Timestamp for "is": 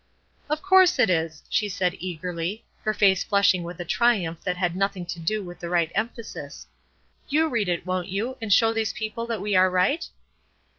1.11-1.43